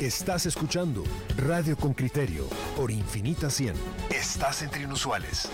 [0.00, 1.02] Estás escuchando
[1.36, 3.74] Radio con Criterio por Infinita 100.
[4.10, 5.50] Estás entre inusuales.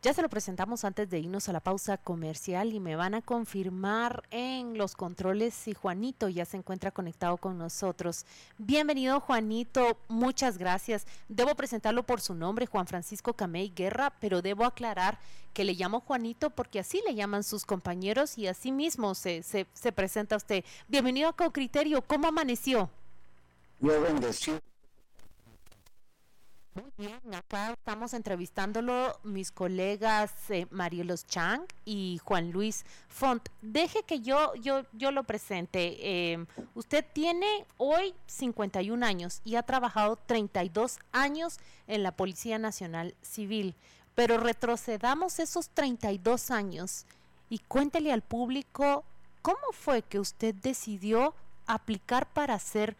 [0.00, 3.22] Ya se lo presentamos antes de irnos a la pausa comercial y me van a
[3.22, 4.47] confirmar en
[4.78, 8.24] los controles si Juanito ya se encuentra conectado con nosotros.
[8.56, 11.06] Bienvenido Juanito, muchas gracias.
[11.28, 15.18] Debo presentarlo por su nombre, Juan Francisco Camey Guerra, pero debo aclarar
[15.52, 19.66] que le llamo Juanito porque así le llaman sus compañeros y así mismo se, se,
[19.74, 20.64] se presenta usted.
[20.86, 22.88] Bienvenido a Con Criterio, ¿cómo amaneció?
[26.82, 33.48] Muy bien, acá estamos entrevistándolo mis colegas eh, Marielos Chang y Juan Luis Font.
[33.62, 36.32] Deje que yo, yo, yo lo presente.
[36.32, 43.14] Em, usted tiene hoy 51 años y ha trabajado 32 años en la Policía Nacional
[43.22, 43.74] Civil.
[44.14, 47.06] Pero retrocedamos esos 32 años
[47.50, 49.04] y cuéntele al público
[49.42, 51.34] cómo fue que usted decidió
[51.66, 52.96] aplicar para ser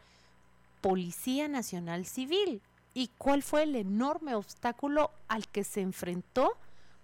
[0.80, 2.60] Policía Nacional Civil
[2.94, 6.56] y cuál fue el enorme obstáculo al que se enfrentó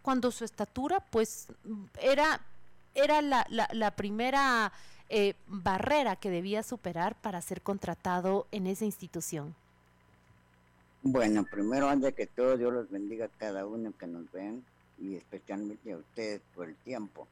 [0.03, 1.49] cuando su estatura pues
[2.01, 2.41] era,
[2.95, 4.73] era la, la, primera
[5.09, 9.55] eh, barrera que debía superar para ser contratado en esa institución.
[11.03, 14.65] Bueno, primero antes que todo Dios los bendiga a cada uno que nos ven
[14.99, 17.27] y especialmente a ustedes por el tiempo.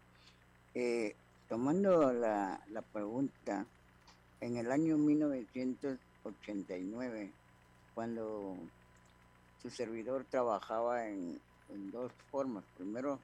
[0.74, 1.14] Eh,
[1.48, 3.64] tomando la, la pregunta,
[4.40, 7.30] en el año 1989
[7.94, 8.56] cuando
[9.60, 11.40] su servidor trabajaba en,
[11.90, 12.64] dos formas.
[12.76, 13.18] Primero,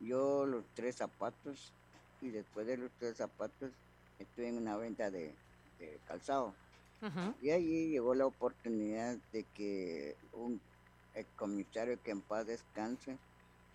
[0.00, 1.72] yo los tres zapatos
[2.20, 3.72] y después de los tres zapatos
[4.20, 5.34] estuve en una venta de,
[6.06, 6.54] calzado.
[7.40, 10.60] Y allí llegó la oportunidad de que un
[11.36, 13.16] comisario que en paz descanse,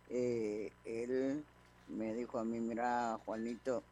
[0.09, 1.43] eh, él
[1.89, 3.83] me dijo a mí, mira Juanito,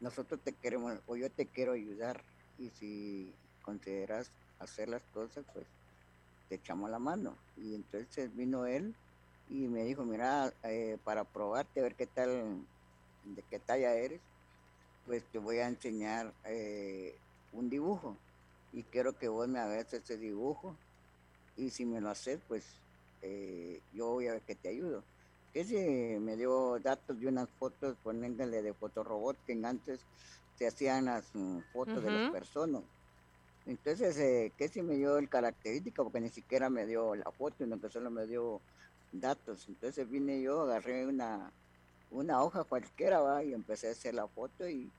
[0.00, 2.22] nosotros te queremos, o yo te quiero ayudar,
[2.58, 3.32] y si
[3.62, 5.66] consideras hacer las cosas, pues
[6.48, 7.36] te echamos la mano.
[7.56, 8.94] Y entonces vino él
[9.48, 12.66] y me dijo, mira, eh, para probarte, a ver qué tal,
[13.24, 14.20] de qué talla eres,
[15.06, 17.14] pues te voy a enseñar eh,
[17.52, 18.16] un dibujo.
[18.72, 20.76] Y quiero que vos me hagas ese dibujo.
[21.56, 22.64] Y si me lo haces, pues
[23.22, 25.02] eh, yo voy a ver que te ayudo.
[25.54, 30.00] Ese me dio datos de unas fotos, poniéndole de fotorobot que antes
[30.56, 32.82] se hacían las mm, fotos de las personas
[33.68, 36.02] entonces, eh, ¿qué si me dio el característico?
[36.02, 38.62] Porque ni siquiera me dio la foto, sino que solo me dio
[39.12, 39.68] datos.
[39.68, 41.52] Entonces vine yo, agarré una,
[42.10, 43.44] una hoja cualquiera, ¿va?
[43.44, 44.90] y empecé a hacer la foto y,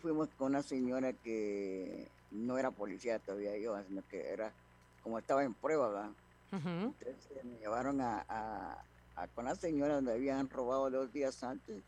[0.00, 4.52] fuimos con una señora que no era policía todavía yo, sino que era,
[5.02, 6.12] como estaba en prueba, ¿va?
[6.52, 8.84] Entonces me llevaron a,
[9.34, 11.82] con la señora donde habían robado dos días antes.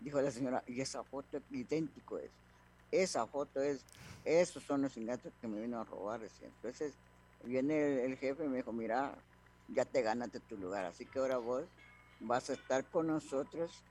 [0.00, 2.30] Dijo la señora, y esa foto idéntico es
[2.90, 3.84] esa foto es,
[4.24, 6.20] esos son los ingatos que me vino a robar.
[6.42, 6.94] Entonces
[7.44, 9.14] viene el, jefe y me dijo, mira,
[9.68, 11.64] ya te ganaste tu lugar, así que ahora vos
[12.20, 13.82] vas a estar con nosotros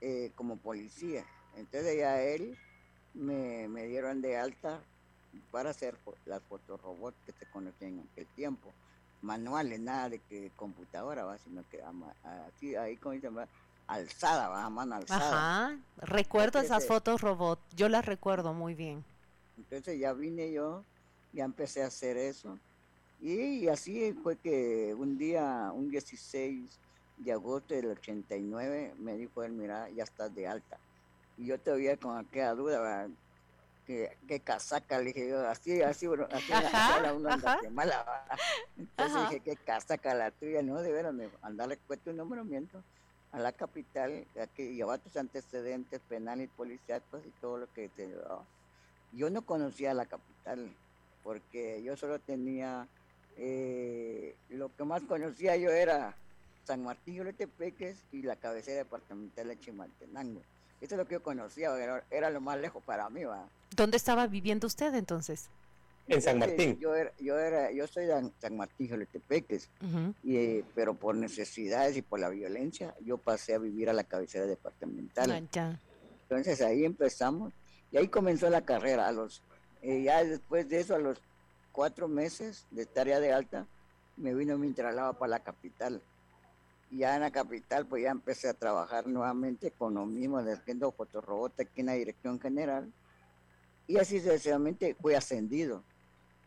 [0.00, 1.24] eh, como policía.
[1.56, 2.56] Entonces ya él
[3.14, 4.80] me, dieron de alta
[5.50, 8.72] para hacer las fotorobots que se conocían en aquel tiempo.
[9.22, 11.38] Manuales, nada de que computadora, ¿va?
[11.38, 13.30] sino que así, ahí dice,
[13.86, 15.66] alzada, va a mano alzada.
[15.66, 19.04] Ajá, recuerdo esas fotos robot, yo las recuerdo muy bien.
[19.56, 20.84] Entonces ya vine yo,
[21.32, 22.58] ya empecé a hacer eso.
[23.20, 26.78] Y así fue que un día, un 16
[27.18, 30.78] de agosto del 89, me dijo él, mira, ya estás de alta.
[31.38, 33.08] Y yo todavía con aquella duda,
[33.86, 38.26] ¿Qué, qué, casaca, le dije yo, así, así, bueno, así la uno anda mala,
[38.76, 42.82] Entonces dije, qué casaca la tuya, no, de veras, andarle cuento un nombramiento
[43.32, 48.44] a la capital, que lleva tus antecedentes penales policíacos y todo lo que te llevaba.
[49.12, 50.74] Yo no conocía la capital,
[51.22, 52.86] porque yo solo tenía,
[53.36, 56.14] eh, lo que más conocía yo era
[56.64, 57.34] San Martín
[58.12, 60.40] y la cabecera departamental de Chimaltenango.
[60.80, 61.70] Eso es lo que yo conocía,
[62.10, 63.24] era, lo más lejos para mí.
[63.24, 63.48] ¿va?
[63.74, 65.48] ¿Dónde estaba viviendo usted entonces?
[66.08, 66.78] En San Martín.
[66.78, 69.70] Yo, era, yo, era, yo soy de San Martín, Joletepeques,
[70.22, 74.46] y, pero por necesidades y por la violencia, yo pasé a vivir a la cabecera
[74.46, 75.30] departamental.
[75.56, 75.78] Ah,
[76.22, 77.52] Entonces ahí empezamos,
[77.90, 79.08] y ahí comenzó la carrera.
[79.08, 79.42] A los,
[79.82, 81.20] eh, ya después de eso, a los
[81.72, 83.66] cuatro meses de tarea de alta,
[84.16, 86.00] me vino mi traslado para la capital.
[86.88, 90.92] Y ya en la capital, pues ya empecé a trabajar nuevamente con lo mismo, haciendo
[90.92, 92.92] fotorrobot aquí en la dirección general.
[93.88, 95.82] Y así sucesivamente fui ascendido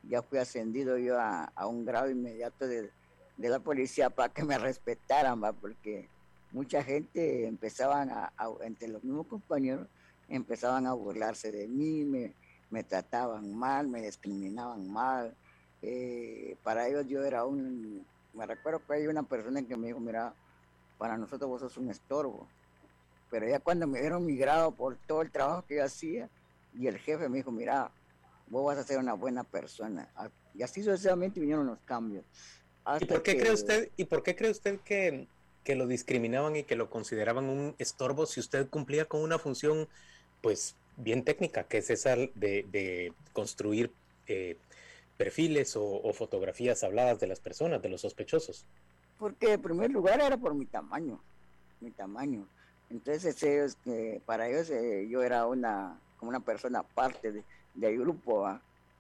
[0.04, 2.92] ya fui ascendido yo a, un grado inmediato de,
[3.38, 6.10] la policía para que me respetaran, porque
[6.52, 9.88] mucha gente empezaban a, entre los mismos compañeros,
[10.28, 12.34] empezaban a burlarse de mí, me,
[12.70, 15.36] me trataban mal, me discriminaban mal.
[15.82, 20.00] Eh, para ellos yo era un, me recuerdo que hay una persona que me dijo,
[20.00, 20.34] mira,
[20.98, 22.48] para nosotros vos sos un estorbo.
[23.30, 26.30] Pero ya cuando me vieron mi grado por todo el trabajo que yo hacía,
[26.74, 27.92] y el jefe me dijo, mira,
[28.50, 30.10] vos vas a ser una buena persona.
[30.54, 32.26] Y así sucesivamente vinieron los cambios.
[33.00, 35.28] ¿Y por qué cree usted, y por qué cree usted que,
[35.64, 39.88] que, lo discriminaban y que lo consideraban un estorbo si usted cumplía con una función
[40.42, 43.92] pues bien técnica, que es esa de, de construir
[44.28, 44.58] eh,
[45.18, 48.66] perfiles o, fotografías habladas de las personas, de los sospechosos?
[49.18, 51.22] Porque en primer lugar era por mi tamaño,
[51.82, 52.48] mi tamaño.
[52.90, 57.44] Entonces ellos, eh, para ellos eh, yo era una, como una persona parte de,
[57.80, 58.48] del grupo,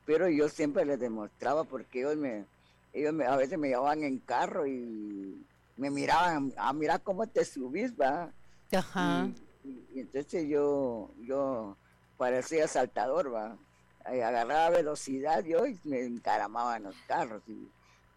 [0.05, 2.45] pero yo siempre les demostraba porque ellos me,
[2.93, 5.45] ellos a veces me llevaban en carro y
[5.77, 8.31] me miraban, a ah, mirar cómo te subís, va.
[8.71, 9.29] Ajá.
[9.63, 11.77] Y, entonces yo, yo
[12.17, 13.57] parecía saltador, va.
[14.03, 17.69] agarraba velocidad yo y me encaramaba en los carros y,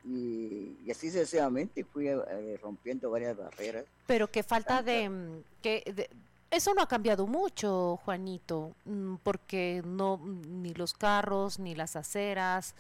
[0.05, 3.85] y, así sucesivamente fui eh, rompiendo varias barreras.
[4.07, 6.09] Pero qué falta de, mm, que
[6.53, 12.75] eso no ha cambiado mucho, Juanito, mm, porque no ni los carros, ni las aceras,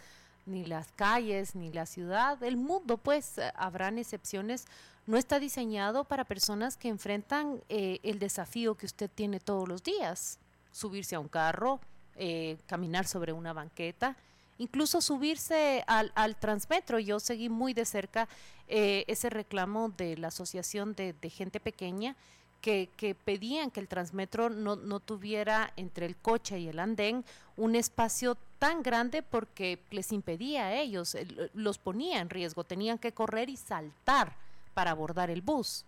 [0.47, 4.67] ni las calles, ni la ciudad, el mundo, pues habrán excepciones.
[5.07, 9.83] No está diseñado para personas que enfrentan eh, el desafío que usted tiene todos los
[9.83, 10.39] días,
[10.71, 11.81] subirse a un carro,
[12.17, 14.17] eh, caminar sobre una banqueta
[14.59, 16.99] incluso subirse al, al transmetro.
[16.99, 18.29] Yo seguí muy de cerca
[18.69, 22.17] eh, ese reclamo de la Asociación de, Gente Pequeña
[22.63, 27.25] que, pedían que el transmetro no, no, tuviera entre el coche y el andén
[27.57, 31.17] un espacio tan grande porque les impedía a ellos,
[31.55, 34.33] los ponía en riesgo, tenían que correr y saltar
[34.75, 35.85] para abordar el bus.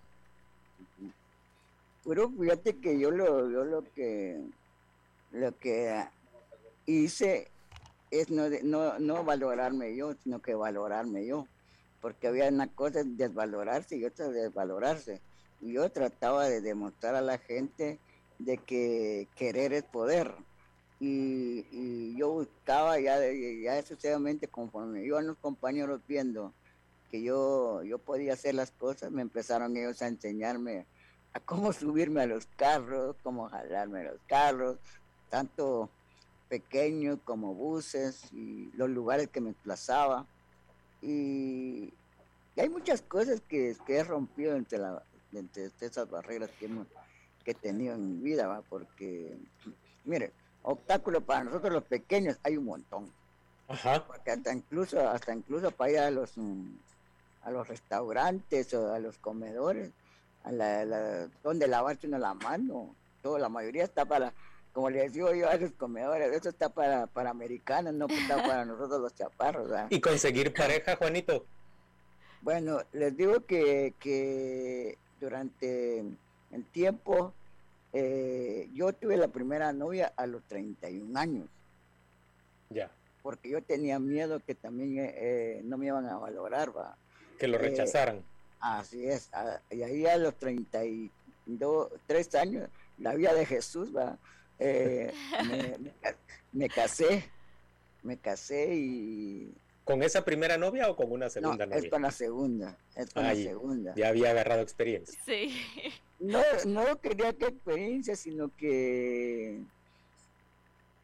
[2.05, 4.43] Pero fíjate que yo lo, yo lo que
[5.31, 6.05] lo que
[6.87, 7.49] hice
[8.11, 11.47] es no, no, no valorarme yo, sino que valorarme yo.
[12.01, 15.21] Porque había una cosa desvalorarse y otra desvalorarse.
[15.65, 17.99] Y yo trataba de demostrar a la gente
[18.39, 20.35] de que querer es poder.
[21.01, 23.19] Y, yo buscaba ya,
[23.63, 26.53] ya sucesivamente, conforme iban los compañeros viendo
[27.11, 30.87] que yo, yo podía hacer las cosas, me empezaron ellos a enseñarme
[31.33, 34.77] a cómo subirme a los carros, cómo jalarme a los carros,
[35.31, 35.89] tanto
[36.51, 40.27] pequeños como buses y los lugares que me desplazaba.
[41.01, 41.91] Y,
[42.57, 45.03] hay muchas cosas que, que, he rompido entre, la,
[45.37, 46.69] entre esas barreras que,
[47.45, 48.63] que he tenido en mi vida, ¿va?
[48.63, 49.37] porque,
[50.05, 50.33] mire,
[50.63, 53.11] obstáculos para nosotros los pequeños hay un montón.
[54.07, 56.77] Porque hasta incluso, hasta incluso para ir a los, mm,
[57.43, 59.91] a los restaurantes o a los comedores,
[60.45, 64.33] a la, donde lavarse uno la mano, todo, la mayoría está para
[64.75, 68.65] como les digo yo a los comedores, eso está para, para americanos, no está para
[68.67, 69.71] nosotros los chaparros.
[69.89, 71.47] ¿Y conseguir pareja, Juanito?
[72.43, 76.01] Bueno, les digo que, que durante
[76.51, 77.33] el tiempo,
[77.95, 81.49] eh, yo tuve la primera novia a los 31 años.
[82.69, 82.91] Ya.
[83.23, 86.99] Porque yo tenía miedo que también eh, eh, no me iban a valorar, va.
[87.39, 88.23] Que lo rechazaran.
[88.61, 89.31] así es.
[89.71, 94.19] y ahí a los 32, 3 años, la vida de Jesús, va
[96.53, 97.25] me, casé,
[98.03, 99.55] me casé y...
[99.85, 101.79] ¿Con esa primera novia o con una segunda novia?
[101.79, 103.95] Es con la segunda, es con la segunda.
[103.95, 105.19] Ya había agarrado experiencia.
[105.25, 105.55] Sí.
[106.21, 109.61] No, no quería que experiencia, sino que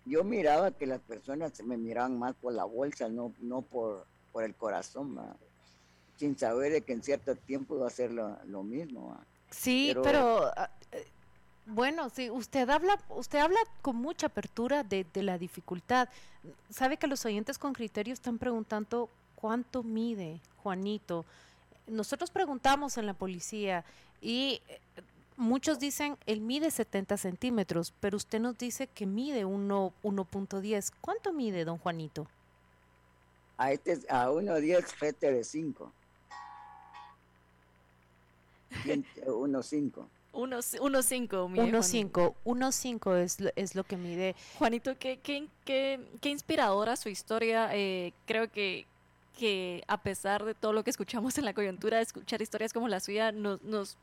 [0.07, 4.45] yo miraba que las personas me miraban más por la bolsa, no, no por, por
[4.45, 5.19] el corazón,
[6.17, 9.19] sin saber de que en cierto tiempo iba a ser lo, mismo.
[9.51, 10.71] Sí, pero, ah,
[11.71, 16.09] bueno, sí, usted habla, usted habla con mucha apertura de, la dificultad.
[16.71, 21.25] Sabe que los oyentes con criterio están preguntando cuánto mide Juanito.
[21.87, 23.85] Nosotros preguntamos en la policía
[24.21, 24.81] y eh,
[25.37, 30.93] muchos dicen él mide 70 centímetros, pero usted nos dice que mide 1.10.
[31.01, 32.27] ¿Cuánto mide, don Juanito?
[33.57, 35.93] A este a 1.10 fete de 5.
[38.85, 40.07] 1.5.
[40.33, 41.29] 1.5.
[41.29, 42.35] 1.5.
[42.45, 44.35] 1.5 es, es lo que mide.
[44.59, 47.71] Juanito, qué, qué, qué, qué inspiradora su historia.
[47.73, 48.87] Eh, creo que,
[49.39, 53.01] que a pesar de todo lo que escuchamos en la coyuntura, escuchar historias como la
[53.01, 53.97] suya nos, nos,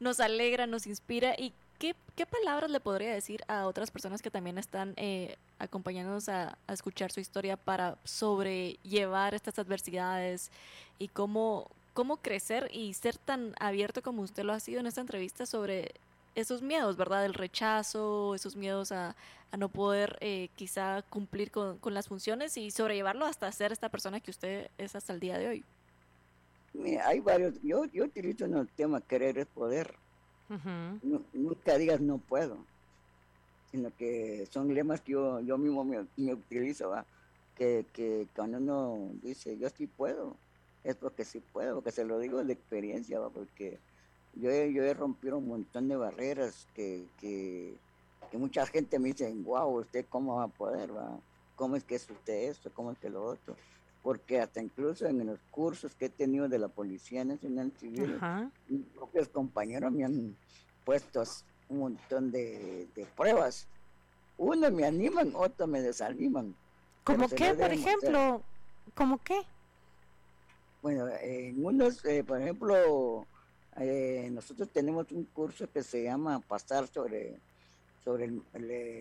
[0.00, 1.94] nos alegra, nos inspira y ¿qué,
[2.26, 7.20] palabras le podría decir a otras personas que también están eh, acompañándonos a, escuchar su
[7.20, 10.50] historia para sobrellevar estas adversidades
[10.98, 15.00] y cómo, cómo crecer y ser tan abierto como usted lo ha sido en esta
[15.00, 15.94] entrevista sobre
[16.34, 17.24] esos miedos, ¿verdad?
[17.24, 19.16] El rechazo, esos miedos a,
[19.56, 24.30] no poder eh, quizá cumplir con, las funciones y sobrellevarlo hasta ser esta persona que
[24.30, 25.64] usted es hasta el día de hoy.
[27.02, 29.94] hay varios, yo, yo utilizo el tema querer es poder.
[31.32, 32.58] nunca digas no puedo,
[33.70, 36.92] sino que son lemas que yo, yo mismo me, utilizo,
[37.54, 40.36] Que, que cuando uno dice yo sí puedo,
[40.86, 43.28] es porque sí puedo, porque se lo digo de experiencia, ¿va?
[43.28, 43.78] porque
[44.34, 47.74] yo he, yo he rompido un montón de barreras que, que,
[48.34, 50.94] mucha gente me dice, wow, ¿usted cómo va a poder?
[50.94, 51.18] Va?
[51.56, 52.70] ¿Cómo es que es usted esto?
[52.74, 53.56] ¿Cómo es que lo otro?
[54.02, 58.20] Porque hasta incluso en los cursos que he tenido de la Policía Nacional Civil,
[58.68, 60.36] mis propios compañeros me han
[60.84, 61.22] puesto
[61.70, 63.66] un montón de, pruebas.
[64.36, 66.54] Uno me animan, otro me desaniman.
[67.04, 68.42] ¿Cómo qué, por ejemplo?
[68.94, 69.40] ¿Cómo qué?
[70.86, 73.26] Bueno, en unos, eh, por ejemplo,
[73.76, 77.40] eh, nosotros tenemos un curso que se llama Pasar sobre,
[78.04, 78.30] sobre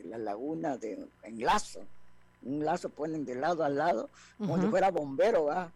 [0.06, 1.82] la laguna de, en lazo.
[2.42, 5.72] Un lazo ponen de lado a lado, como si fuera bombero, ¿va?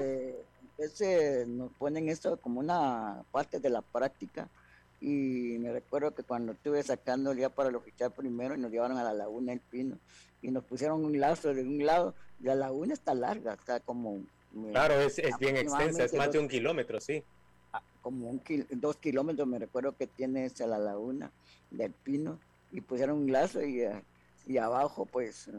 [0.00, 4.48] Eh, entonces nos ponen esto como una parte de la práctica.
[5.02, 8.96] Y me recuerdo que cuando estuve sacando ya para el oficial primero, y nos llevaron
[8.96, 9.98] a la laguna El Pino
[10.40, 12.14] y nos pusieron un lazo de un lado.
[12.40, 14.22] La laguna está larga, está como.
[14.70, 17.22] Claro, es, es bien extensa, es más de un kilómetro, sí
[18.02, 18.42] como un
[18.72, 21.30] dos kilómetros, me recuerdo que tiene esa la laguna
[21.70, 22.38] del Pino,
[22.72, 24.02] y pusieron un lazo y, eh,
[24.46, 25.52] y abajo pues eh,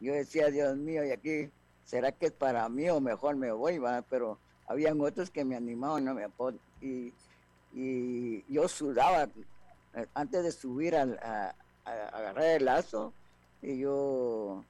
[0.00, 1.50] yo decía, Dios mío, y aquí,
[1.84, 3.78] ¿será que es para mí o mejor me voy?
[3.78, 4.02] Va?
[4.02, 6.26] Pero habían otros que me animaban, no me
[6.82, 7.12] y,
[7.72, 9.28] y yo sudaba
[9.94, 11.54] eh, antes de subir a,
[11.84, 13.12] agarrar el lazo,
[13.62, 14.64] y yo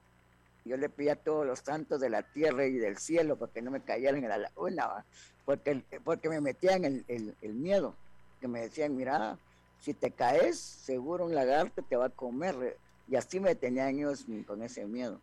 [0.67, 3.63] yo le pedía a todos los santos de la tierra y del cielo para que
[3.63, 5.05] no me cayeran en la laguna,
[5.45, 7.95] porque, porque me metían el, el, miedo,
[8.41, 9.39] que me decían, mira,
[9.81, 12.77] si te caes, seguro un lagarto te va a comer.
[13.09, 15.21] Y así me tenían ellos con ese miedo.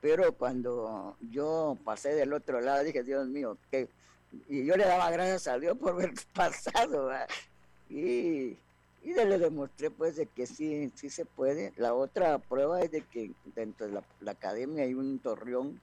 [0.00, 3.88] Pero cuando yo pasé del otro lado, dije, Dios mío, que...
[4.48, 7.10] Y yo le daba gracias a Dios por haber pasado.
[7.88, 8.56] Y,
[9.02, 11.72] y le demostré pues de que sí, sí se puede.
[11.76, 15.80] La otra prueba es de que dentro de la, academia hay un torreón,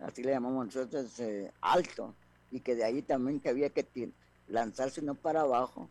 [0.00, 2.14] así le llamamos nosotros, eh, alto
[2.50, 4.10] y que de ahí también que había que
[4.48, 5.88] lanzarse no para abajo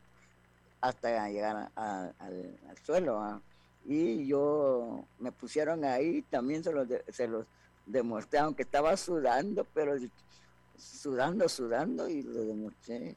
[0.80, 2.16] hasta llegar al,
[2.84, 3.42] suelo.
[3.86, 7.48] Y yo me pusieron ahí, también se los, se los
[7.88, 9.96] demostré, aunque estaba sudando, pero
[10.78, 13.16] sudando, sudando, y lo demostré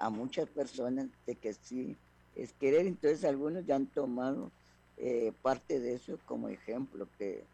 [0.00, 1.96] a muchas personas de que sí
[2.36, 2.86] es querer.
[2.86, 4.50] Entonces algunos ya han tomado
[4.96, 7.44] eh, parte de eso como ejemplo, que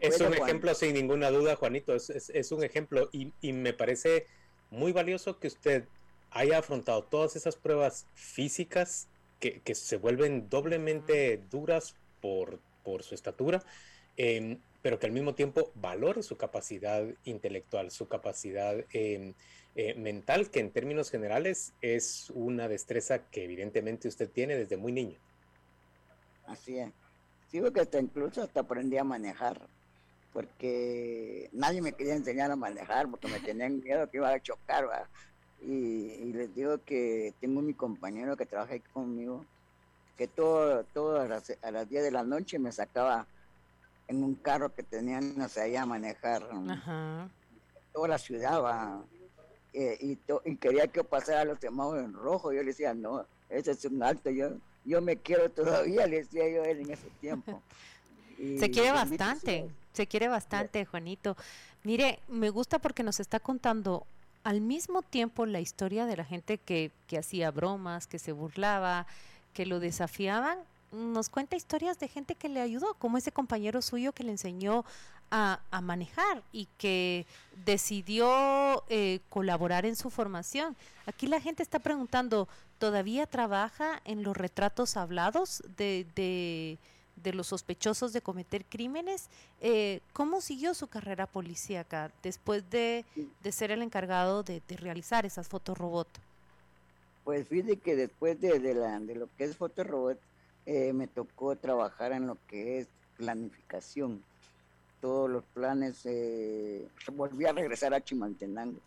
[0.00, 4.26] es un ejemplo sin ninguna duda, Juanito, es, un ejemplo y, me parece
[4.70, 5.84] muy valioso que usted
[6.30, 9.08] haya afrontado todas esas pruebas físicas
[9.40, 13.62] que, se vuelven doblemente duras por, por su estatura,
[14.16, 19.32] em, pero que al mismo tiempo valore su capacidad intelectual, su capacidad em,
[19.76, 24.92] eh, mental, que en términos generales es una destreza que evidentemente usted tiene desde muy
[24.92, 25.18] niño.
[26.46, 26.90] Así es.
[27.52, 29.60] Digo que hasta incluso hasta aprendí a manejar,
[30.32, 35.08] porque nadie me quería enseñar a manejar, porque me tenían miedo que iba a chocar,
[35.60, 39.46] Y, les digo que tengo mi compañero que trabaja aquí conmigo,
[40.18, 43.28] que todo, todo a, las, a las 10 de la noche me sacaba
[44.12, 46.46] en un carro que tenían, no sé, a manejar
[47.92, 49.02] toda la ciudad, ¿va?
[49.72, 52.52] Eh, y, y, quería que pasara los semáforos en rojo.
[52.52, 54.30] Yo le decía, no, ese es un alto.
[54.30, 54.50] Yo,
[54.84, 57.62] yo me quiero todavía, le decía yo él en ese tiempo.
[58.58, 61.36] se quiere bastante, se quiere bastante, Juanito.
[61.84, 64.06] Mire, me gusta porque nos está contando
[64.44, 69.06] al mismo tiempo la historia de la gente que, que hacía bromas, que se burlaba,
[69.54, 70.58] que lo desafiaban.
[70.92, 74.84] Nos cuenta historias de gente que le ayudó, como ese compañero suyo que le enseñó
[75.32, 77.26] a, manejar y que
[77.64, 80.76] decidió eh, colaborar en su formación.
[81.06, 88.12] Aquí la gente está preguntando, todavía trabaja en los retratos hablados de, de, los sospechosos
[88.12, 89.28] de cometer crímenes.
[89.62, 93.06] Eh, ¿Cómo siguió su carrera policíaca después de,
[93.50, 96.08] ser el encargado de, realizar esas fotos robot?
[97.24, 100.18] Pues fíjate que después de, la, de lo que es fotorobot,
[100.66, 104.22] eh, me tocó trabajar en lo que es planificación.
[105.00, 108.78] Todos los planes, eh, volví a regresar a Chimaltenango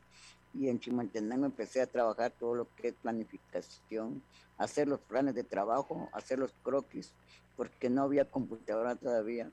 [0.58, 4.24] y en Chimaltenango empecé a trabajar todo lo que es planificación,
[4.58, 7.14] hacer los planes de trabajo, hacer los croquis,
[7.58, 9.52] porque no había computadora todavía.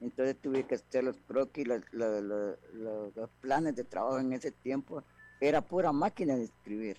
[0.00, 5.04] Entonces tuve que hacer los croquis, los, los, planes de trabajo en ese tiempo.
[5.40, 6.96] Era pura máquina de escribir.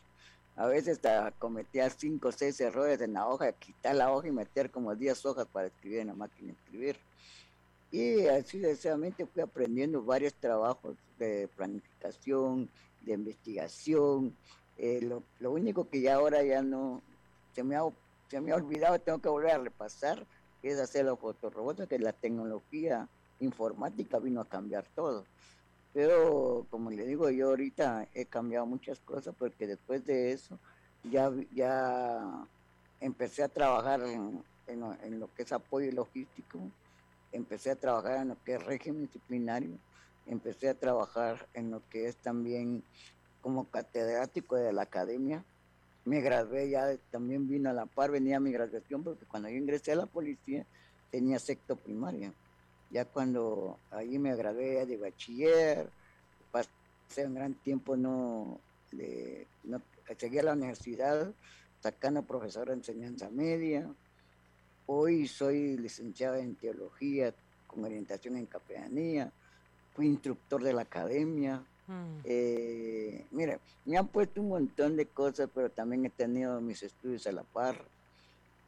[0.56, 1.00] A veces
[1.40, 5.26] cometía cinco o seis errores en la hoja, quitar la hoja y meter como 10
[5.26, 6.98] hojas para escribir en la máquina de escribir.
[7.92, 12.70] Y así deseadamente fui aprendiendo varios trabajos de planificación,
[13.02, 14.36] de investigación.
[14.78, 15.02] Eh,
[15.40, 17.02] lo, único que ya ahora ya no
[17.54, 17.84] se me, ha,
[18.30, 20.26] se me ha olvidado, tengo que volver a repasar,
[20.64, 23.08] es hacer los fotorobots, que la tecnología
[23.40, 25.26] informática vino a cambiar todo.
[25.94, 30.58] Pero como le digo, yo ahorita he cambiado muchas cosas porque después de eso
[31.04, 32.48] ya, ya
[33.00, 36.60] empecé a trabajar en, en lo que es apoyo logístico,
[37.32, 39.78] empecé a trabajar en lo que es régimen disciplinario
[40.26, 42.84] empecé a trabajar en lo que es también
[43.42, 45.44] como catedrático de la academia.
[46.06, 49.92] Me gradué ya, también vino a la par, venía mi graduación, porque cuando yo ingresé
[49.92, 50.66] a la policía
[51.12, 52.34] tenía sexto primaria.
[52.92, 55.90] Ya cuando ahí me gradué de bachiller,
[56.52, 58.60] pasé un gran tiempo, no,
[58.92, 59.82] de, no
[60.18, 61.32] seguí a la universidad,
[61.80, 63.88] sacando profesor de enseñanza media.
[64.88, 67.34] Hoy soy licenciado en teología
[67.68, 69.32] con orientación en capellanía
[69.94, 71.64] fui instructor de la academia.
[71.88, 72.20] Mm.
[72.24, 77.28] Eh, mira, me han puesto un montón de cosas, pero también he tenido mis estudios
[77.28, 77.84] a la par.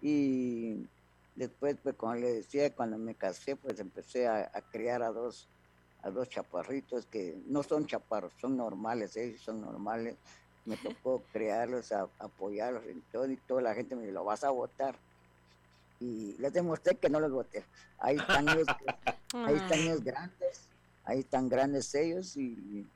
[0.01, 0.85] Y
[1.35, 5.47] después, pues como le decía, cuando me casé, pues empecé a, criar a dos,
[6.01, 10.15] a dos chaparritos que no son chaparros, son normales, ellos son normales.
[10.65, 14.49] Me tocó criarlos, apoyarlos en todo y toda la gente me dijo, lo vas a
[14.49, 14.95] votar.
[15.99, 17.63] Y les demostré que no los voté.
[17.99, 18.67] Ahí están ellos,
[19.33, 20.67] ahí están ellos grandes
[21.05, 22.87] ahí están grandes ellos y,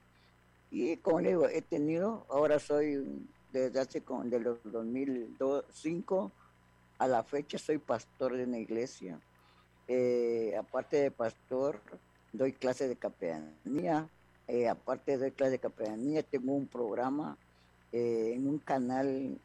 [0.72, 6.32] y como le digo, he tenido, ahora soy desde hace con, de los 2005
[6.98, 9.20] a la fecha soy pastor de una iglesia.
[9.88, 11.80] Eh, aparte de pastor,
[12.34, 14.10] doy clases de capellanía.
[14.48, 17.38] Eh, aparte de clases de capellanía, tengo un programa
[17.92, 19.38] eh, en un canal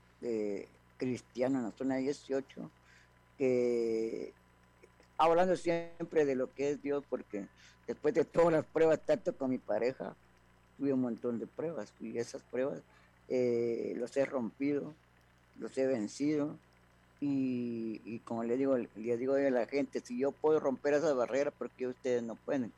[0.96, 2.70] cristiano en la zona 18
[3.36, 4.32] que
[5.18, 7.48] hablando siempre de lo que es Dios, porque
[7.88, 10.14] después de todas las pruebas, tanto con mi pareja,
[10.78, 12.82] tuve un montón de pruebas y esas pruebas
[13.28, 14.94] los he rompido,
[15.58, 16.56] los he vencido
[17.24, 21.54] y, como le digo, le digo a la gente, si yo puedo romper esas barreras,
[21.56, 22.72] ¿por qué ustedes no pueden?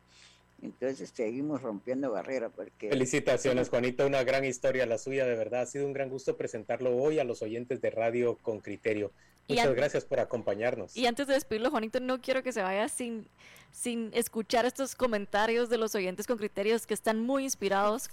[0.63, 2.53] Entonces seguimos rompiendo barreras.
[2.55, 2.91] Porque...
[2.91, 5.63] Felicitaciones, Juanito, una gran historia la suya, de verdad.
[5.63, 9.13] Ha sido un gran gusto presentarlo hoy a los oyentes de Radio con Criterio.
[9.49, 10.95] Muchas gracias por acompañarnos.
[10.95, 13.27] Y antes de despedirlo, Juanito, no quiero que se vaya sin,
[13.73, 18.09] sin escuchar estos comentarios de los oyentes con criterios que están muy inspirados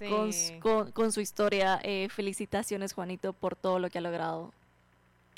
[0.62, 1.80] con, con, su historia.
[1.84, 4.54] Eh, felicitaciones, Juanito, por todo lo que ha logrado.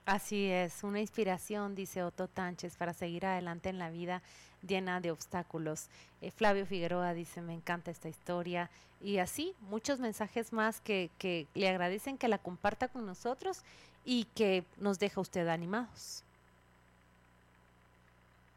[0.06, 4.22] Así es, una inspiración, dice Otto Tánchez, para seguir adelante en la vida
[4.68, 5.88] llena de obstáculos.
[6.22, 8.70] Eh, Flavio Figueroa dice, me encanta esta historia.
[9.00, 13.62] Y así, muchos mensajes más que, que le agradecen que la comparta con nosotros
[14.04, 16.24] y que nos deja usted animados.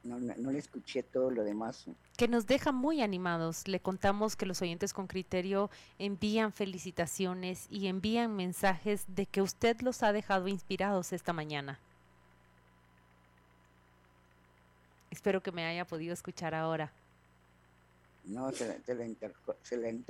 [0.06, 1.86] No, no, le escuché todo lo demás.
[2.16, 3.66] Que nos deja muy animados.
[3.66, 9.80] Le contamos que los oyentes con criterio envían felicitaciones y envían mensajes de que usted
[9.80, 11.80] los ha dejado inspirados esta mañana.
[15.10, 16.92] Espero que me haya podido escuchar ahora.
[18.26, 18.94] No, se, le, se
[19.76, 20.04] le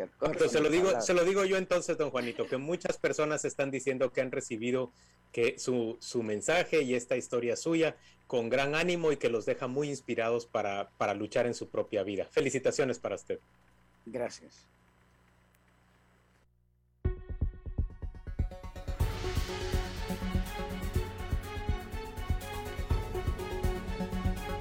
[0.49, 4.11] se lo digo, se lo digo yo entonces, don Juanito, que muchas personas están diciendo
[4.11, 4.91] que han recibido
[5.33, 9.67] que su, su mensaje y esta historia suya con gran ánimo y que los deja
[9.67, 12.27] muy inspirados para, para luchar en su propia vida.
[12.31, 13.39] Felicitaciones para usted.
[14.05, 14.67] Gracias.